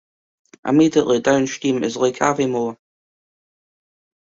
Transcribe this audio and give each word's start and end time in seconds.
Immediately 0.65 1.19
downstream 1.19 1.83
is 1.83 1.95
Lake 1.95 2.15
Aviemore. 2.21 2.75